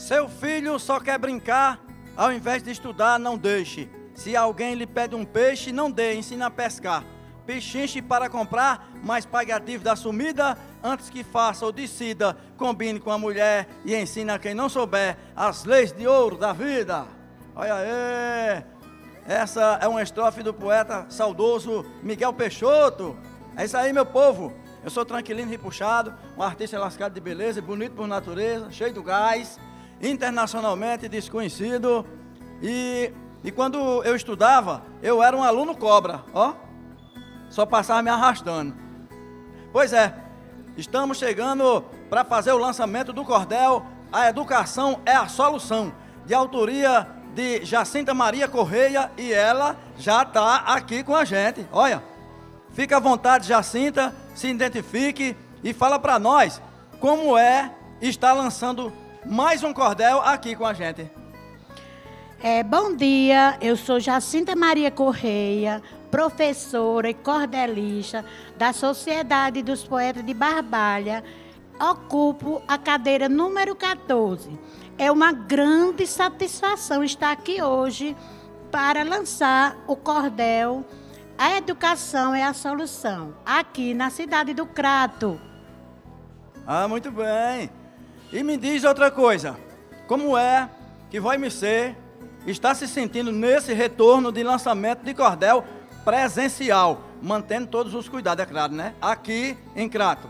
Seu 0.00 0.30
filho 0.30 0.78
só 0.78 0.98
quer 0.98 1.18
brincar, 1.18 1.78
ao 2.16 2.32
invés 2.32 2.62
de 2.62 2.70
estudar, 2.70 3.18
não 3.18 3.36
deixe. 3.36 3.86
Se 4.14 4.34
alguém 4.34 4.74
lhe 4.74 4.86
pede 4.86 5.14
um 5.14 5.26
peixe, 5.26 5.72
não 5.72 5.90
dê, 5.90 6.14
ensina 6.14 6.46
a 6.46 6.50
pescar. 6.50 7.04
Pechinche 7.44 8.00
para 8.00 8.26
comprar, 8.26 8.90
mas 9.04 9.26
pague 9.26 9.52
a 9.52 9.58
dívida 9.58 9.92
assumida 9.92 10.56
antes 10.82 11.10
que 11.10 11.22
faça 11.22 11.66
ou 11.66 11.70
decida. 11.70 12.34
Combine 12.56 12.98
com 12.98 13.10
a 13.10 13.18
mulher 13.18 13.68
e 13.84 13.94
ensine 13.94 14.30
a 14.30 14.38
quem 14.38 14.54
não 14.54 14.70
souber 14.70 15.18
as 15.36 15.66
leis 15.66 15.92
de 15.92 16.06
ouro 16.06 16.38
da 16.38 16.54
vida. 16.54 17.04
Olha 17.54 17.74
aí! 17.74 18.64
Essa 19.28 19.78
é 19.82 19.86
uma 19.86 20.02
estrofe 20.02 20.42
do 20.42 20.54
poeta 20.54 21.04
saudoso 21.10 21.84
Miguel 22.02 22.32
Peixoto. 22.32 23.18
É 23.54 23.66
isso 23.66 23.76
aí, 23.76 23.92
meu 23.92 24.06
povo. 24.06 24.50
Eu 24.82 24.88
sou 24.88 25.04
tranquilino 25.04 25.52
e 25.52 25.58
puxado, 25.58 26.14
um 26.38 26.42
artista 26.42 26.78
lascado 26.78 27.12
de 27.12 27.20
beleza, 27.20 27.60
bonito 27.60 27.94
por 27.94 28.06
natureza, 28.06 28.70
cheio 28.70 28.94
do 28.94 29.02
gás, 29.02 29.60
internacionalmente 30.00 31.08
desconhecido. 31.08 32.06
E, 32.62 33.12
e 33.44 33.50
quando 33.50 34.02
eu 34.04 34.14
estudava, 34.14 34.82
eu 35.02 35.22
era 35.22 35.36
um 35.36 35.42
aluno 35.42 35.76
cobra, 35.76 36.22
ó. 36.32 36.54
Só 37.48 37.66
passava 37.66 38.02
me 38.02 38.10
arrastando. 38.10 38.74
Pois 39.72 39.92
é, 39.92 40.14
estamos 40.76 41.18
chegando 41.18 41.82
para 42.08 42.24
fazer 42.24 42.52
o 42.52 42.58
lançamento 42.58 43.12
do 43.12 43.24
cordel 43.24 43.84
A 44.12 44.28
Educação 44.28 45.00
é 45.04 45.12
a 45.12 45.28
Solução, 45.28 45.92
de 46.26 46.34
autoria 46.34 47.06
de 47.34 47.64
Jacinta 47.64 48.12
Maria 48.12 48.48
Correia 48.48 49.10
e 49.16 49.32
ela 49.32 49.76
já 49.96 50.22
está 50.22 50.56
aqui 50.56 51.04
com 51.04 51.14
a 51.14 51.24
gente. 51.24 51.66
Olha, 51.72 52.02
fica 52.72 52.96
à 52.96 53.00
vontade, 53.00 53.46
Jacinta, 53.46 54.14
se 54.34 54.48
identifique 54.48 55.36
e 55.62 55.72
fala 55.72 55.98
para 55.98 56.18
nós 56.18 56.60
como 56.98 57.38
é 57.38 57.72
estar 58.00 58.32
lançando 58.32 58.92
mais 59.24 59.62
um 59.62 59.72
cordel 59.72 60.20
aqui 60.20 60.54
com 60.56 60.66
a 60.66 60.72
gente. 60.72 61.10
É, 62.42 62.62
bom 62.62 62.96
dia, 62.96 63.58
eu 63.60 63.76
sou 63.76 64.00
Jacinta 64.00 64.56
Maria 64.56 64.90
Correia, 64.90 65.82
professora 66.10 67.10
e 67.10 67.14
cordelista 67.14 68.24
da 68.56 68.72
Sociedade 68.72 69.62
dos 69.62 69.84
Poetas 69.84 70.24
de 70.24 70.32
Barbalha. 70.32 71.22
Ocupo 71.78 72.62
a 72.66 72.78
cadeira 72.78 73.28
número 73.28 73.74
14. 73.74 74.58
É 74.96 75.12
uma 75.12 75.32
grande 75.32 76.06
satisfação 76.06 77.04
estar 77.04 77.30
aqui 77.30 77.62
hoje 77.62 78.16
para 78.70 79.02
lançar 79.02 79.76
o 79.86 79.96
cordel 79.96 80.84
A 81.36 81.56
Educação 81.56 82.34
é 82.34 82.44
a 82.44 82.52
Solução, 82.52 83.34
aqui 83.44 83.94
na 83.94 84.10
cidade 84.10 84.54
do 84.54 84.66
Crato. 84.66 85.40
Ah, 86.66 86.86
muito 86.86 87.10
bem. 87.10 87.70
E 88.32 88.42
me 88.44 88.56
diz 88.56 88.84
outra 88.84 89.10
coisa. 89.10 89.56
Como 90.06 90.36
é 90.36 90.68
que 91.10 91.20
vai 91.20 91.36
me 91.36 91.50
ser 91.50 91.96
está 92.46 92.74
se 92.74 92.86
sentindo 92.86 93.32
nesse 93.32 93.72
retorno 93.74 94.30
de 94.30 94.42
lançamento 94.42 95.04
de 95.04 95.12
cordel 95.12 95.64
presencial, 96.04 97.02
mantendo 97.20 97.66
todos 97.66 97.94
os 97.94 98.08
cuidados, 98.08 98.42
é 98.42 98.46
claro, 98.46 98.72
né? 98.72 98.94
Aqui 99.00 99.56
em 99.76 99.88
Crato. 99.88 100.28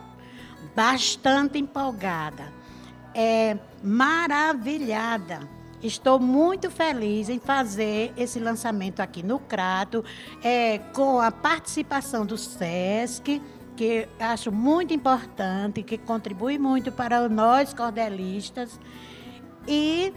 Bastante 0.75 1.59
empolgada, 1.59 2.53
é 3.15 3.57
maravilhada. 3.83 5.41
Estou 5.83 6.19
muito 6.19 6.70
feliz 6.70 7.29
em 7.29 7.39
fazer 7.39 8.12
esse 8.17 8.39
lançamento 8.39 9.01
aqui 9.01 9.23
no 9.23 9.39
Crato, 9.39 10.05
é, 10.42 10.79
com 10.92 11.20
a 11.20 11.31
participação 11.31 12.27
do 12.27 12.37
SESC, 12.37 13.41
que 13.81 14.06
acho 14.19 14.53
muito 14.53 14.92
importante, 14.92 15.83
que 15.83 15.97
contribui 15.97 16.59
muito 16.59 16.92
para 16.92 17.27
nós 17.31 17.73
cordelistas. 17.73 18.78
E 19.67 20.12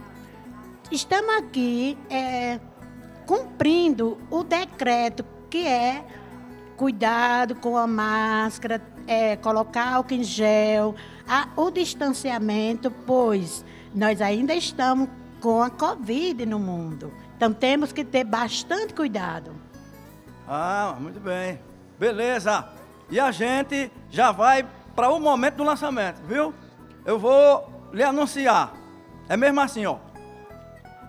estamos 0.91 1.37
aqui 1.37 1.97
é, 2.09 2.59
cumprindo 3.25 4.17
o 4.29 4.43
decreto 4.43 5.23
que 5.49 5.65
é 5.65 6.03
cuidado 6.75 7.55
com 7.55 7.77
a 7.77 7.87
máscara, 7.87 8.81
é, 9.07 9.37
colocar 9.37 9.93
álcool 9.93 10.15
em 10.15 10.25
gel, 10.25 10.93
a, 11.25 11.47
o 11.55 11.71
distanciamento, 11.71 12.91
pois 12.91 13.63
nós 13.95 14.21
ainda 14.21 14.53
estamos 14.53 15.07
com 15.39 15.63
a 15.63 15.69
Covid 15.69 16.45
no 16.45 16.59
mundo. 16.59 17.13
Então 17.37 17.53
temos 17.53 17.93
que 17.93 18.03
ter 18.03 18.25
bastante 18.25 18.93
cuidado. 18.93 19.55
Ah, 20.45 20.97
muito 20.99 21.21
bem. 21.21 21.61
Beleza. 21.97 22.82
E 23.09 23.19
a 23.19 23.31
gente 23.31 23.91
já 24.09 24.31
vai 24.31 24.65
para 24.95 25.09
o 25.09 25.19
momento 25.19 25.55
do 25.55 25.63
lançamento, 25.63 26.21
viu? 26.25 26.53
Eu 27.05 27.19
vou 27.19 27.71
lhe 27.91 28.03
anunciar. 28.03 28.73
É 29.27 29.37
mesmo 29.37 29.61
assim, 29.61 29.85
ó. 29.85 29.97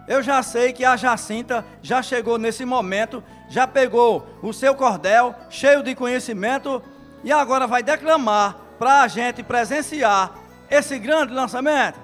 Eu 0.06 0.22
já 0.22 0.42
sei 0.42 0.72
que 0.72 0.84
a 0.84 0.96
Jacinta 0.96 1.64
já 1.82 2.02
chegou 2.02 2.36
nesse 2.36 2.64
momento, 2.64 3.24
já 3.48 3.66
pegou 3.66 4.26
o 4.42 4.52
seu 4.52 4.74
cordel, 4.74 5.34
cheio 5.48 5.82
de 5.82 5.94
conhecimento, 5.94 6.82
e 7.22 7.32
agora 7.32 7.66
vai 7.66 7.82
declamar 7.82 8.56
para 8.78 9.02
a 9.02 9.08
gente 9.08 9.42
presenciar 9.42 10.34
esse 10.70 10.98
grande 10.98 11.32
lançamento. 11.32 11.98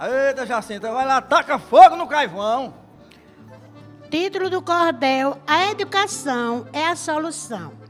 Eita, 0.00 0.46
Jacinta, 0.46 0.90
vai 0.90 1.06
lá, 1.06 1.20
taca 1.20 1.58
fogo 1.58 1.94
no 1.94 2.06
caivão. 2.06 2.74
Título 4.10 4.48
do 4.48 4.62
cordel: 4.62 5.38
A 5.46 5.70
educação 5.70 6.66
é 6.72 6.86
a 6.86 6.96
solução. 6.96 7.81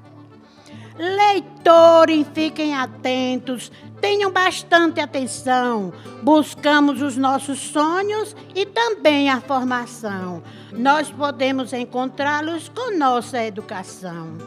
Leitores, 1.02 2.24
fiquem 2.32 2.76
atentos, 2.76 3.72
tenham 4.00 4.30
bastante 4.30 5.00
atenção. 5.00 5.92
Buscamos 6.22 7.02
os 7.02 7.16
nossos 7.16 7.58
sonhos 7.58 8.36
e 8.54 8.64
também 8.64 9.28
a 9.28 9.40
formação. 9.40 10.44
Nós 10.70 11.10
podemos 11.10 11.72
encontrá-los 11.72 12.68
com 12.68 12.96
nossa 12.96 13.42
educação. 13.42 14.38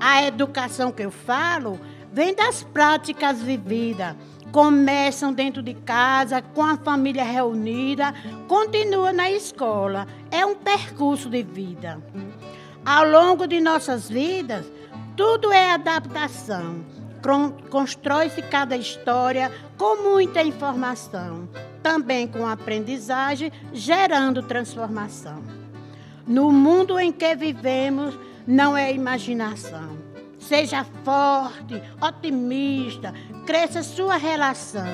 A 0.00 0.24
educação 0.24 0.90
que 0.90 1.02
eu 1.02 1.10
falo 1.10 1.78
vem 2.10 2.34
das 2.34 2.62
práticas 2.62 3.42
vividas. 3.42 4.16
Começam 4.50 5.34
dentro 5.34 5.62
de 5.62 5.74
casa, 5.74 6.40
com 6.40 6.64
a 6.64 6.78
família 6.78 7.24
reunida, 7.24 8.14
continua 8.48 9.12
na 9.12 9.30
escola. 9.30 10.06
É 10.30 10.46
um 10.46 10.54
percurso 10.54 11.28
de 11.28 11.42
vida. 11.42 12.02
Ao 12.86 13.06
longo 13.06 13.46
de 13.46 13.60
nossas 13.60 14.08
vidas, 14.08 14.64
tudo 15.20 15.52
é 15.52 15.72
adaptação. 15.72 16.82
Constrói-se 17.68 18.40
cada 18.40 18.74
história 18.74 19.52
com 19.76 20.02
muita 20.02 20.42
informação, 20.42 21.46
também 21.82 22.26
com 22.26 22.46
aprendizagem, 22.46 23.52
gerando 23.70 24.42
transformação. 24.42 25.44
No 26.26 26.50
mundo 26.50 26.98
em 26.98 27.12
que 27.12 27.36
vivemos, 27.36 28.18
não 28.46 28.74
é 28.74 28.94
imaginação. 28.94 29.98
Seja 30.38 30.86
forte, 31.04 31.82
otimista, 32.00 33.12
cresça 33.44 33.82
sua 33.82 34.16
relação, 34.16 34.88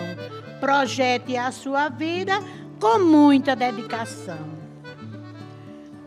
projete 0.59 1.37
a 1.37 1.53
sua 1.53 1.89
vida 1.89 2.35
com 2.81 2.99
muita 2.99 3.55
dedicação. 3.55 4.57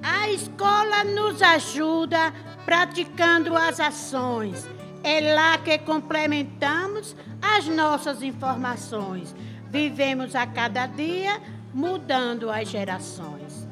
A 0.04 0.30
escola 0.30 1.06
nos 1.06 1.42
ajuda 1.42 2.34
praticando 2.70 3.58
as 3.58 3.80
ações. 3.80 4.70
É 5.04 5.34
lá 5.34 5.58
que 5.58 5.76
complementamos 5.80 7.16
as 7.42 7.66
nossas 7.66 8.22
informações. 8.22 9.36
Vivemos 9.72 10.36
a 10.36 10.46
cada 10.46 10.86
dia 10.86 11.42
mudando 11.74 12.52
as 12.52 12.70
gerações. 12.70 13.68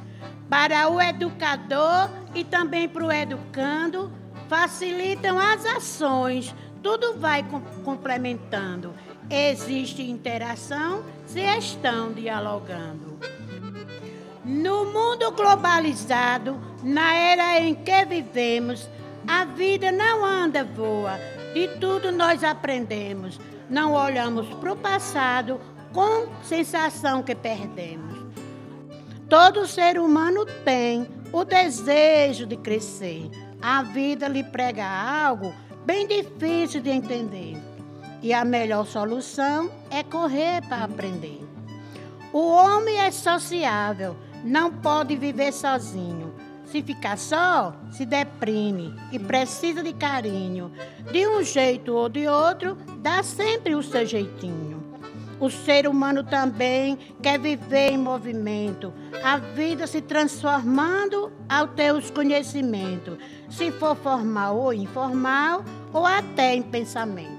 Para 0.49 0.89
o 0.89 0.99
educador 0.99 2.09
e 2.33 2.43
também 2.43 2.89
para 2.89 3.05
o 3.05 3.11
educando, 3.11 4.11
facilitam 4.49 5.37
as 5.37 5.63
ações. 5.63 6.55
Tudo 6.81 7.19
vai 7.19 7.45
complementando. 7.85 8.95
Existe 9.29 10.01
interação 10.09 11.03
se 11.27 11.41
estão 11.41 12.13
dialogando. 12.13 13.19
No 14.43 14.85
mundo 14.85 15.29
globalizado, 15.33 16.57
na 16.87 17.13
era 17.13 17.59
em 17.59 17.75
que 17.75 18.05
vivemos, 18.05 18.89
a 19.27 19.43
vida 19.43 19.91
não 19.91 20.23
anda 20.23 20.63
voa. 20.63 21.19
De 21.53 21.67
tudo 21.79 22.13
nós 22.13 22.45
aprendemos. 22.45 23.37
Não 23.69 23.91
olhamos 23.91 24.47
para 24.55 24.71
o 24.71 24.77
passado 24.77 25.59
com 25.91 26.27
sensação 26.41 27.21
que 27.21 27.35
perdemos. 27.35 28.17
Todo 29.27 29.67
ser 29.67 29.99
humano 29.99 30.45
tem 30.63 31.09
o 31.33 31.43
desejo 31.43 32.45
de 32.45 32.55
crescer. 32.55 33.29
A 33.61 33.83
vida 33.83 34.29
lhe 34.29 34.45
prega 34.45 34.85
algo 34.87 35.53
bem 35.85 36.07
difícil 36.07 36.81
de 36.81 36.89
entender. 36.89 37.57
E 38.21 38.33
a 38.33 38.45
melhor 38.45 38.85
solução 38.85 39.69
é 39.91 40.03
correr 40.03 40.61
para 40.69 40.85
aprender. 40.85 41.45
O 42.31 42.47
homem 42.47 42.97
é 42.97 43.11
sociável 43.11 44.15
não 44.43 44.71
pode 44.71 45.15
viver 45.15 45.51
sozinho. 45.51 46.26
Se 46.67 46.83
ficar 46.83 47.17
só, 47.17 47.73
se 47.91 48.05
deprime 48.05 48.93
e 49.11 49.17
precisa 49.17 49.81
de 49.81 49.93
carinho. 49.93 50.71
De 51.11 51.25
um 51.25 51.41
jeito 51.41 51.93
ou 51.93 52.09
de 52.09 52.27
outro, 52.27 52.77
dá 52.97 53.23
sempre 53.23 53.73
o 53.73 53.81
seu 53.81 54.05
jeitinho. 54.05 54.83
O 55.39 55.49
ser 55.49 55.87
humano 55.87 56.23
também 56.23 56.97
quer 57.21 57.39
viver 57.39 57.91
em 57.91 57.97
movimento, 57.97 58.91
a 59.23 59.37
vida 59.37 59.85
se 59.85 60.01
transformando 60.01 61.31
ao 61.47 61.67
ter 61.67 61.93
os 61.93 62.09
conhecimentos, 62.09 63.17
se 63.47 63.71
for 63.71 63.95
formal 63.95 64.57
ou 64.57 64.73
informal, 64.73 65.63
ou 65.93 66.05
até 66.05 66.55
em 66.55 66.63
pensamentos. 66.63 67.37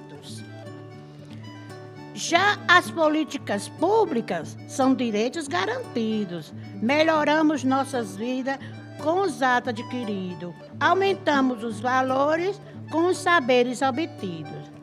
Já 2.15 2.59
as 2.67 2.91
políticas 2.91 3.69
públicas 3.69 4.57
são 4.69 4.95
direitos 4.95 5.47
garantidos. 5.47 6.53
Melhoramos 6.81 7.63
nossas 7.63 8.17
vidas 8.17 8.59
com 9.03 9.23
os 9.23 9.43
atos 9.43 9.69
adquiridos, 9.69 10.55
aumentamos 10.81 11.65
os 11.65 11.81
valores 11.81 12.61
com 12.91 13.06
os 13.06 13.19
saberes 13.19 13.83
obtidos 13.83 14.79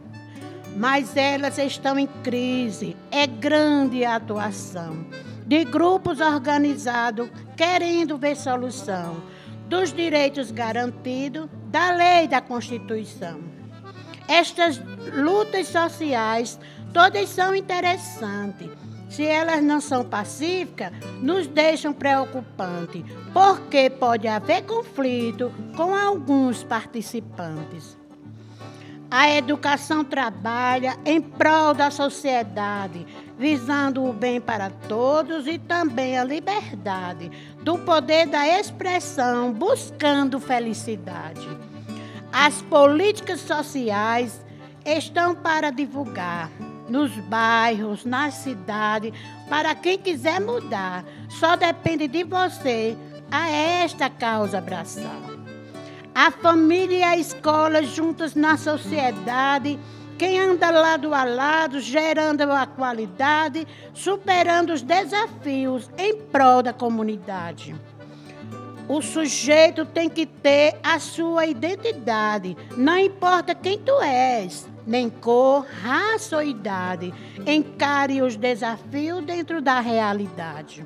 mas 0.76 1.16
elas 1.16 1.58
estão 1.58 1.98
em 1.98 2.06
crise. 2.06 2.96
É 3.10 3.26
grande 3.26 4.04
a 4.04 4.18
atuação 4.18 5.06
de 5.46 5.64
grupos 5.64 6.20
organizados 6.20 7.30
querendo 7.56 8.18
ver 8.18 8.36
solução 8.36 9.24
dos 9.70 9.94
direitos 9.94 10.52
garantidos 10.52 11.48
da 11.68 11.92
lei 11.92 12.28
da 12.28 12.42
Constituição. 12.42 13.40
Estas 14.28 14.82
lutas 15.14 15.68
sociais 15.68 16.60
todas 16.92 17.30
são 17.30 17.56
interessantes. 17.56 18.70
Se 19.16 19.26
elas 19.26 19.64
não 19.64 19.80
são 19.80 20.04
pacíficas, 20.04 20.92
nos 21.22 21.48
deixam 21.48 21.94
preocupantes, 21.94 23.02
porque 23.32 23.90
pode 23.90 24.28
haver 24.28 24.64
conflito 24.64 25.54
com 25.78 25.96
alguns 25.96 26.66
participantes. 26.66 27.98
A 29.10 29.30
educação 29.32 30.04
trabalha 30.04 30.98
em 31.06 31.22
prol 31.22 31.74
da 31.74 31.90
sociedade, 31.90 33.08
visando 33.40 34.04
o 34.04 34.12
bem 34.12 34.42
para 34.42 34.70
todos 34.70 35.48
e 35.48 35.58
também 35.60 36.20
a 36.20 36.24
liberdade, 36.26 37.32
do 37.62 37.78
poder 37.78 38.28
da 38.28 38.46
expressão, 38.46 39.54
buscando 39.54 40.42
felicidade. 40.42 41.48
As 42.34 42.62
políticas 42.64 43.40
sociais 43.40 44.45
estão 44.86 45.34
para 45.34 45.72
divulgar 45.72 46.52
nos 46.88 47.12
bairros, 47.12 48.06
na 48.06 48.30
cidade, 48.30 49.14
para 49.50 49.74
quem 49.74 49.98
quiser 49.98 50.40
mudar. 50.40 51.04
Só 51.30 51.56
depende 51.56 52.08
de 52.08 52.24
você 52.24 52.96
a 53.32 53.50
esta 53.50 54.10
causa 54.10 54.60
abraçar. 54.60 55.22
A 56.14 56.32
família 56.32 56.98
e 56.98 57.04
a 57.04 57.18
escola 57.18 57.84
juntas 57.84 58.36
na 58.36 58.56
sociedade, 58.58 59.78
quem 60.18 60.40
anda 60.40 60.70
lado 60.70 61.14
a 61.14 61.26
lado, 61.26 61.82
gerando 61.82 62.44
a 62.44 62.66
qualidade, 62.66 63.68
superando 63.94 64.72
os 64.72 64.82
desafios 64.82 65.90
em 65.98 66.16
prol 66.16 66.64
da 66.64 66.72
comunidade. 66.72 67.76
O 68.88 69.02
sujeito 69.02 69.84
tem 69.84 70.08
que 70.08 70.26
ter 70.26 70.80
a 70.84 71.00
sua 71.00 71.48
identidade, 71.48 72.56
não 72.78 72.98
importa 72.98 73.56
quem 73.56 73.80
tu 73.80 74.00
és, 74.00 74.70
nem 74.86 75.10
cor, 75.10 75.66
raça 75.66 76.38
ou 76.38 76.44
idade. 76.44 77.14
Encare 77.46 78.22
os 78.22 78.36
desafios 78.36 79.24
dentro 79.24 79.62
da 79.62 79.80
realidade. 79.80 80.86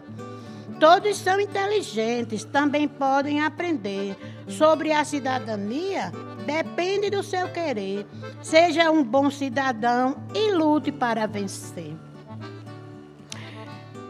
Todos 0.79 1.17
são 1.17 1.39
inteligentes, 1.39 2.45
também 2.45 2.87
podem 2.87 3.41
aprender. 3.41 4.15
Sobre 4.47 4.93
a 4.93 5.03
cidadania, 5.03 6.11
depende 6.45 7.09
do 7.09 7.21
seu 7.21 7.49
querer. 7.49 8.07
Seja 8.41 8.89
um 8.89 9.03
bom 9.03 9.29
cidadão 9.29 10.15
e 10.33 10.51
lute 10.53 10.91
para 10.91 11.27
vencer. 11.27 11.93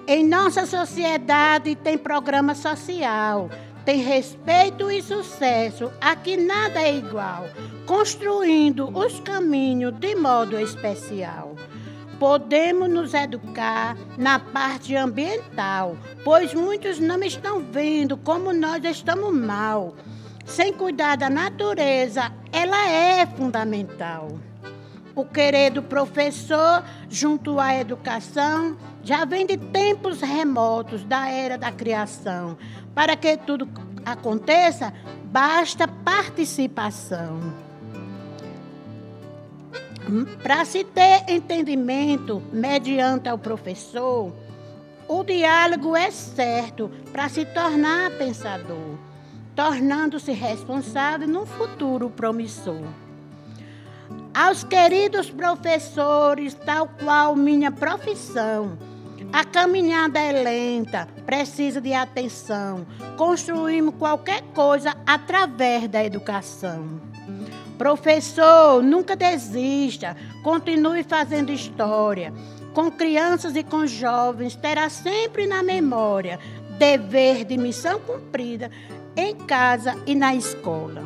Em 0.07 0.25
nossa 0.25 0.65
sociedade 0.65 1.75
tem 1.75 1.97
programa 1.97 2.55
social, 2.55 3.49
tem 3.85 4.01
respeito 4.01 4.89
e 4.89 5.03
sucesso, 5.03 5.91
aqui 6.01 6.35
nada 6.35 6.81
é 6.81 6.95
igual, 6.95 7.45
construindo 7.89 8.95
os 8.95 9.19
caminhos 9.21 9.91
de 9.99 10.13
modo 10.13 10.59
especial. 10.59 11.55
Podemos 12.19 12.87
nos 12.87 13.15
educar 13.15 13.97
na 14.15 14.37
parte 14.37 14.95
ambiental, 14.95 15.97
pois 16.23 16.53
muitos 16.53 16.99
não 16.99 17.23
estão 17.23 17.59
vendo 17.59 18.15
como 18.15 18.53
nós 18.53 18.83
estamos 18.83 19.33
mal. 19.33 19.95
Sem 20.45 20.71
cuidar 20.71 21.17
da 21.17 21.31
natureza, 21.31 22.31
ela 22.51 22.87
é 22.87 23.25
fundamental. 23.25 24.37
O 25.15 25.25
querer 25.25 25.71
do 25.71 25.81
professor 25.81 26.83
junto 27.09 27.59
à 27.59 27.73
educação 27.73 28.77
já 29.03 29.25
vem 29.25 29.47
de 29.47 29.57
tempos 29.57 30.21
remotos 30.21 31.03
da 31.03 31.27
era 31.27 31.57
da 31.57 31.71
criação. 31.71 32.55
Para 32.93 33.15
que 33.15 33.35
tudo 33.35 33.67
aconteça, 34.05 34.93
basta 35.31 35.87
participação. 35.87 37.67
Para 40.41 40.65
se 40.65 40.83
ter 40.83 41.25
entendimento 41.27 42.41
mediante 42.51 43.29
o 43.29 43.37
professor, 43.37 44.33
o 45.07 45.23
diálogo 45.23 45.95
é 45.95 46.11
certo 46.11 46.89
para 47.11 47.29
se 47.29 47.45
tornar 47.45 48.11
pensador, 48.11 48.97
tornando-se 49.55 50.31
responsável 50.31 51.27
no 51.27 51.45
futuro 51.45 52.09
promissor. 52.09 52.83
Aos 54.33 54.63
queridos 54.63 55.29
professores, 55.29 56.53
tal 56.53 56.87
qual 57.03 57.35
minha 57.35 57.71
profissão, 57.71 58.77
a 59.33 59.43
caminhada 59.43 60.19
é 60.19 60.43
lenta, 60.43 61.07
precisa 61.25 61.81
de 61.81 61.93
atenção. 61.93 62.85
Construímos 63.17 63.95
qualquer 63.95 64.41
coisa 64.53 64.95
através 65.05 65.87
da 65.87 66.03
educação. 66.03 67.08
Professor, 67.79 68.83
nunca 68.83 69.15
desista, 69.15 70.13
continue 70.43 71.01
fazendo 71.01 71.49
história. 71.49 72.33
Com 72.73 72.91
crianças 72.91 73.55
e 73.55 73.63
com 73.63 73.87
jovens, 73.87 74.53
terá 74.53 74.89
sempre 74.89 75.47
na 75.47 75.63
memória 75.63 76.37
dever 76.77 77.45
de 77.45 77.57
missão 77.57 77.97
cumprida 78.01 78.69
em 79.15 79.33
casa 79.33 79.95
e 80.05 80.13
na 80.13 80.35
escola. 80.35 81.05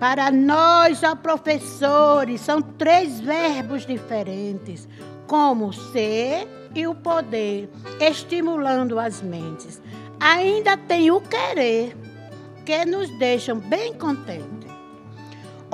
Para 0.00 0.28
nós, 0.32 1.04
ó 1.04 1.14
professores, 1.14 2.40
são 2.40 2.60
três 2.60 3.20
verbos 3.20 3.86
diferentes, 3.86 4.88
como 5.28 5.72
ser 5.72 6.48
e 6.74 6.84
o 6.84 6.96
poder, 6.96 7.70
estimulando 8.00 8.98
as 8.98 9.22
mentes. 9.22 9.80
Ainda 10.18 10.76
tem 10.76 11.12
o 11.12 11.20
querer, 11.20 11.96
que 12.66 12.84
nos 12.84 13.08
deixam 13.20 13.60
bem 13.60 13.94
contentes. 13.94 14.63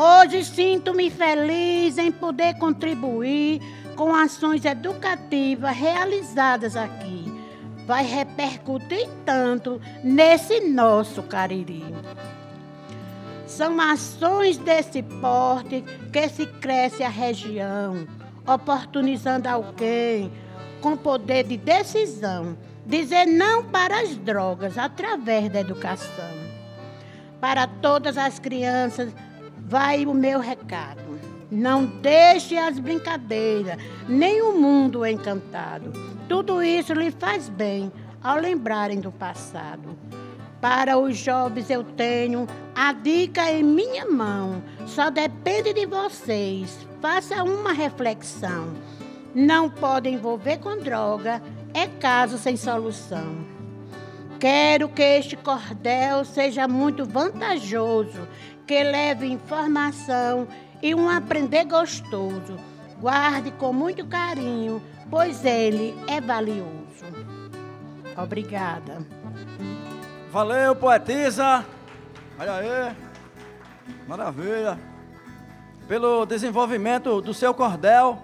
Hoje 0.03 0.43
sinto-me 0.47 1.11
feliz 1.11 1.99
em 1.99 2.11
poder 2.11 2.55
contribuir 2.55 3.61
com 3.95 4.15
ações 4.15 4.65
educativas 4.65 5.77
realizadas 5.77 6.75
aqui. 6.75 7.31
Vai 7.87 8.07
repercutir 8.07 9.07
tanto 9.27 9.79
nesse 10.03 10.61
nosso 10.61 11.23
Cariri. 11.25 11.85
São 13.47 13.79
ações 13.79 14.57
desse 14.57 15.03
porte 15.03 15.85
que 16.11 16.29
se 16.31 16.47
cresce 16.47 17.03
a 17.03 17.11
região, 17.11 18.09
oportunizando 18.47 19.51
alguém 19.51 20.33
com 20.81 20.97
poder 20.97 21.45
de 21.45 21.59
decisão 21.59 22.57
dizer 22.87 23.27
não 23.27 23.65
para 23.65 24.01
as 24.01 24.17
drogas 24.17 24.79
através 24.79 25.51
da 25.51 25.61
educação. 25.61 26.41
Para 27.39 27.67
todas 27.67 28.17
as 28.17 28.39
crianças 28.39 29.13
vai 29.71 30.05
o 30.05 30.13
meu 30.13 30.41
recado. 30.41 31.01
Não 31.49 31.87
deixe 31.87 32.59
as 32.59 32.79
brincadeiras, 32.81 33.79
nem 34.09 34.43
o 34.43 34.61
mundo 34.61 35.07
encantado. 35.07 35.93
Tudo 36.29 36.61
isso 36.61 36.93
lhe 36.93 37.13
faz 37.13 37.49
bem 37.49 37.93
ao 38.21 38.37
lembrarem 38.37 38.99
do 38.99 39.13
passado. 39.13 39.97
Para 40.61 40.99
os 40.99 41.17
jovens 41.17 41.71
eu 41.71 41.85
tenho 41.85 42.49
a 42.75 42.93
dica 42.93 43.49
em 43.51 43.63
minha 43.63 44.07
mão. 44.07 44.61
Só 44.87 45.09
depende 45.09 45.73
de 45.73 45.87
vocês. 45.87 46.77
Faça 47.01 47.43
uma 47.45 47.73
reflexão. 47.73 48.75
Não 49.33 49.71
pode 49.71 50.09
envolver 50.09 50.59
com 50.59 50.77
droga, 50.79 51.41
é 51.73 51.87
caso 51.87 52.37
sem 52.39 52.57
solução. 52.57 53.61
Quero 54.41 54.89
que 54.89 55.03
este 55.03 55.37
cordel 55.37 56.25
seja 56.25 56.67
muito 56.67 57.05
vantajoso 57.05 58.27
que 58.71 58.85
leve 58.85 59.27
informação 59.27 60.47
e 60.81 60.95
um 60.95 61.11
aprender 61.11 61.65
gostoso. 61.65 62.57
Guarde 63.01 63.51
com 63.51 63.73
muito 63.73 64.07
carinho, 64.07 64.81
pois 65.11 65.45
ele 65.45 65.93
é 66.07 66.21
valioso. 66.21 67.05
Obrigada. 68.17 69.05
Valeu, 70.31 70.77
poetisa. 70.77 71.67
Olha 72.39 72.55
aí. 72.55 72.97
Maravilha. 74.07 74.79
Pelo 75.89 76.25
desenvolvimento 76.25 77.21
do 77.21 77.35
seu 77.35 77.53
cordel. 77.53 78.21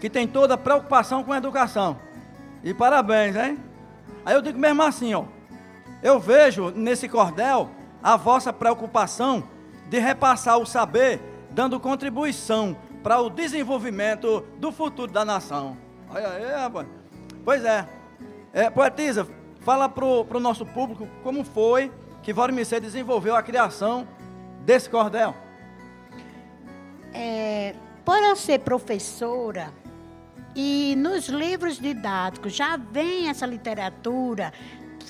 que 0.00 0.08
tem 0.08 0.26
toda 0.26 0.54
a 0.54 0.58
preocupação 0.58 1.22
com 1.22 1.34
a 1.34 1.36
educação. 1.36 1.98
E 2.64 2.72
parabéns, 2.72 3.36
hein? 3.36 3.58
Aí 4.24 4.34
eu 4.34 4.40
digo 4.40 4.58
mesmo 4.58 4.82
assim, 4.82 5.12
ó. 5.12 5.26
Eu 6.02 6.18
vejo 6.18 6.70
nesse 6.70 7.10
cordel 7.10 7.68
a 8.02 8.16
vossa 8.16 8.54
preocupação 8.54 9.51
de 9.92 9.98
repassar 9.98 10.56
o 10.56 10.64
saber, 10.64 11.20
dando 11.50 11.78
contribuição 11.78 12.74
para 13.02 13.20
o 13.20 13.28
desenvolvimento 13.28 14.42
do 14.56 14.72
futuro 14.72 15.12
da 15.12 15.22
nação. 15.22 15.76
Olha 16.08 16.28
aí, 16.30 16.50
rapaz. 16.50 16.88
Pois 17.44 17.62
é. 17.62 17.86
é 18.54 18.70
poetisa, 18.70 19.28
fala 19.60 19.90
para 19.90 20.06
o 20.06 20.40
nosso 20.40 20.64
público 20.64 21.06
como 21.22 21.44
foi 21.44 21.92
que 22.22 22.32
Vorimicê 22.32 22.80
desenvolveu 22.80 23.36
a 23.36 23.42
criação 23.42 24.08
desse 24.64 24.88
cordel. 24.88 25.34
É, 27.12 27.74
por 28.02 28.16
eu 28.16 28.34
ser 28.34 28.60
professora, 28.60 29.74
e 30.56 30.94
nos 30.96 31.28
livros 31.28 31.78
didáticos 31.78 32.54
já 32.54 32.78
vem 32.78 33.28
essa 33.28 33.44
literatura 33.44 34.54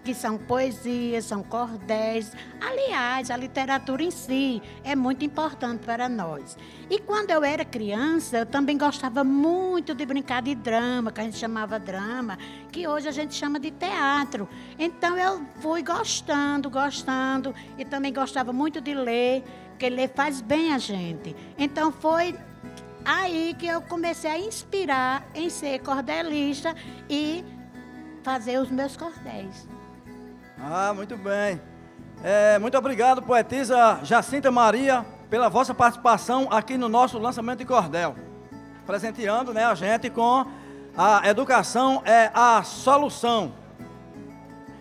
que 0.00 0.14
são 0.14 0.38
poesias, 0.38 1.24
são 1.24 1.42
cordéis. 1.42 2.32
Aliás, 2.60 3.30
a 3.30 3.36
literatura 3.36 4.02
em 4.02 4.10
si 4.10 4.62
é 4.84 4.94
muito 4.94 5.24
importante 5.24 5.84
para 5.84 6.08
nós. 6.08 6.56
E 6.90 6.98
quando 6.98 7.30
eu 7.30 7.42
era 7.44 7.64
criança, 7.64 8.38
eu 8.38 8.46
também 8.46 8.76
gostava 8.76 9.24
muito 9.24 9.94
de 9.94 10.04
brincar 10.04 10.42
de 10.42 10.54
drama, 10.54 11.10
que 11.10 11.20
a 11.20 11.24
gente 11.24 11.36
chamava 11.36 11.78
drama, 11.78 12.38
que 12.70 12.86
hoje 12.86 13.08
a 13.08 13.12
gente 13.12 13.34
chama 13.34 13.58
de 13.58 13.70
teatro. 13.70 14.48
Então 14.78 15.16
eu 15.16 15.44
fui 15.60 15.82
gostando, 15.82 16.70
gostando, 16.70 17.54
e 17.78 17.84
também 17.84 18.12
gostava 18.12 18.52
muito 18.52 18.80
de 18.80 18.94
ler, 18.94 19.42
porque 19.70 19.88
ler 19.88 20.10
faz 20.14 20.40
bem 20.40 20.72
a 20.72 20.78
gente. 20.78 21.34
Então 21.58 21.90
foi 21.90 22.36
aí 23.04 23.54
que 23.58 23.66
eu 23.66 23.82
comecei 23.82 24.30
a 24.30 24.38
inspirar 24.38 25.26
em 25.34 25.50
ser 25.50 25.80
cordelista 25.80 26.74
e 27.08 27.44
fazer 28.22 28.58
os 28.58 28.70
meus 28.70 28.96
cordéis. 28.96 29.66
Ah, 30.64 30.92
muito 30.94 31.16
bem. 31.16 31.60
É, 32.22 32.56
muito 32.60 32.78
obrigado, 32.78 33.20
poetisa 33.20 33.98
Jacinta 34.04 34.48
Maria, 34.48 35.04
pela 35.28 35.48
vossa 35.48 35.74
participação 35.74 36.46
aqui 36.52 36.78
no 36.78 36.88
nosso 36.88 37.18
lançamento 37.18 37.58
de 37.58 37.64
cordel. 37.64 38.14
Presenteando 38.86 39.52
né, 39.52 39.64
a 39.64 39.74
gente 39.74 40.08
com 40.08 40.46
a 40.96 41.28
educação 41.28 42.00
é 42.04 42.30
a 42.32 42.62
solução. 42.62 43.52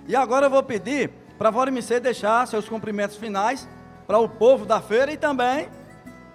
E 0.07 0.15
agora 0.15 0.45
eu 0.45 0.49
vou 0.51 0.61
pedir 0.61 1.09
para 1.35 1.49
a 1.49 1.51
Vorimicê 1.51 1.99
deixar 1.99 2.47
seus 2.47 2.69
cumprimentos 2.69 3.17
finais 3.17 3.67
para 4.05 4.19
o 4.19 4.29
povo 4.29 4.67
da 4.67 4.79
feira 4.81 5.11
e 5.11 5.17
também 5.17 5.67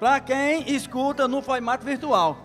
para 0.00 0.18
quem 0.18 0.74
escuta 0.74 1.28
no 1.28 1.40
formato 1.40 1.84
virtual. 1.84 2.36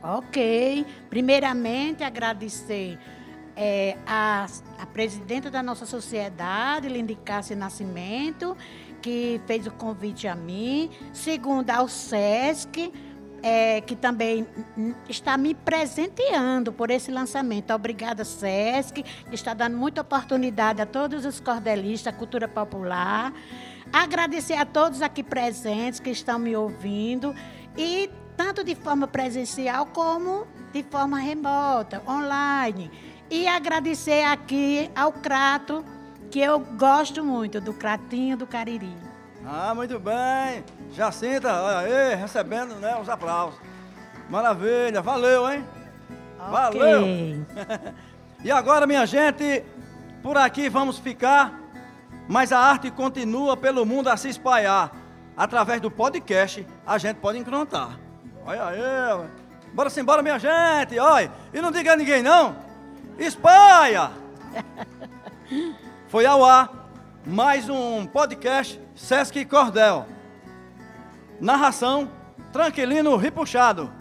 Ok. 0.00 0.86
Primeiramente, 1.08 2.04
agradecer 2.04 2.98
é, 3.62 3.98
a, 4.06 4.46
a 4.78 4.86
presidenta 4.86 5.50
da 5.50 5.62
nossa 5.62 5.84
sociedade, 5.84 6.88
Lindy 6.88 7.14
Cássia 7.14 7.54
Nascimento, 7.54 8.56
que 9.02 9.38
fez 9.46 9.66
o 9.66 9.70
convite 9.70 10.26
a 10.26 10.34
mim. 10.34 10.90
Segundo, 11.12 11.68
ao 11.68 11.86
SESC, 11.86 12.90
é, 13.42 13.82
que 13.82 13.94
também 13.94 14.46
está 15.10 15.36
me 15.36 15.54
presenteando 15.54 16.72
por 16.72 16.90
esse 16.90 17.10
lançamento. 17.10 17.70
Obrigada, 17.74 18.24
SESC, 18.24 19.02
que 19.02 19.34
está 19.34 19.52
dando 19.52 19.76
muita 19.76 20.00
oportunidade 20.00 20.80
a 20.80 20.86
todos 20.86 21.26
os 21.26 21.38
cordelistas, 21.38 22.14
cultura 22.16 22.48
popular. 22.48 23.30
Agradecer 23.92 24.54
a 24.54 24.64
todos 24.64 25.02
aqui 25.02 25.22
presentes 25.22 26.00
que 26.00 26.08
estão 26.08 26.38
me 26.38 26.56
ouvindo 26.56 27.34
e 27.76 28.08
tanto 28.38 28.64
de 28.64 28.74
forma 28.74 29.06
presencial 29.06 29.84
como 29.84 30.46
de 30.72 30.82
forma 30.82 31.18
remota, 31.18 32.02
online. 32.08 32.90
E 33.30 33.46
agradecer 33.46 34.24
aqui 34.24 34.90
ao 34.92 35.12
Crato, 35.12 35.84
que 36.32 36.40
eu 36.40 36.58
gosto 36.58 37.24
muito, 37.24 37.60
do 37.60 37.72
Cratinho 37.72 38.36
do 38.36 38.44
Cariri. 38.44 38.92
Ah, 39.46 39.72
muito 39.72 40.00
bem. 40.00 40.64
Jacinta, 40.92 41.62
olha 41.62 41.78
aí, 41.78 42.14
recebendo 42.16 42.74
né, 42.74 42.98
os 43.00 43.08
aplausos. 43.08 43.56
Maravilha, 44.28 45.00
valeu, 45.00 45.48
hein? 45.48 45.64
Okay. 46.40 46.50
Valeu! 46.50 47.06
e 48.42 48.50
agora, 48.50 48.84
minha 48.84 49.06
gente, 49.06 49.64
por 50.24 50.36
aqui 50.36 50.68
vamos 50.68 50.98
ficar, 50.98 51.56
mas 52.28 52.50
a 52.50 52.58
arte 52.58 52.90
continua 52.90 53.56
pelo 53.56 53.86
mundo 53.86 54.08
a 54.08 54.16
se 54.16 54.28
espalhar. 54.28 54.90
Através 55.36 55.80
do 55.80 55.90
podcast, 55.90 56.66
a 56.84 56.98
gente 56.98 57.18
pode 57.18 57.38
encontrar. 57.38 57.96
Olha 58.44 58.66
aí, 58.66 59.28
bora 59.72 59.88
embora, 59.96 60.20
minha 60.20 60.38
gente, 60.38 60.98
olha. 60.98 61.30
E 61.54 61.60
não 61.60 61.70
diga 61.70 61.92
a 61.92 61.96
ninguém, 61.96 62.24
não. 62.24 62.69
Espalha! 63.20 64.12
Foi 66.08 66.24
ao 66.24 66.42
ar 66.42 66.88
mais 67.26 67.68
um 67.68 68.06
podcast 68.06 68.80
Sesc 68.94 69.44
Cordel. 69.44 70.06
Narração 71.38 72.10
Tranquilino 72.50 73.14
Ripuxado. 73.16 73.92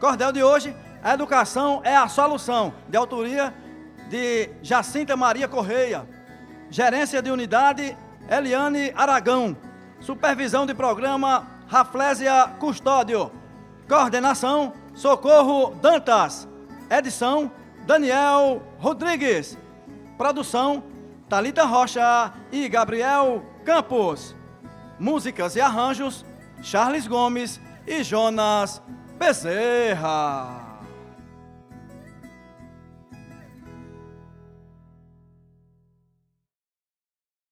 Cordel 0.00 0.32
de 0.32 0.42
hoje, 0.42 0.74
a 1.02 1.12
educação 1.12 1.82
é 1.84 1.94
a 1.94 2.08
solução, 2.08 2.72
de 2.88 2.96
autoria 2.96 3.52
de 4.08 4.48
Jacinta 4.62 5.14
Maria 5.14 5.46
Correia. 5.46 6.08
Gerência 6.70 7.20
de 7.20 7.30
unidade 7.30 7.94
Eliane 8.30 8.94
Aragão. 8.96 9.54
Supervisão 10.00 10.64
de 10.64 10.72
programa 10.72 11.46
Raflésia 11.66 12.48
Custódio. 12.58 13.30
Coordenação 13.86 14.72
Socorro 14.94 15.74
Dantas. 15.82 16.48
Edição 16.88 17.52
Daniel 17.86 18.62
Rodrigues. 18.78 19.58
Produção 20.16 20.82
Talita 21.28 21.64
Rocha 21.64 22.32
e 22.50 22.68
Gabriel 22.68 23.44
Campos. 23.64 24.34
Músicas 24.98 25.56
e 25.56 25.60
arranjos 25.60 26.24
Charles 26.62 27.06
Gomes 27.06 27.60
e 27.86 28.02
Jonas 28.02 28.82
Bezerra. 29.18 30.63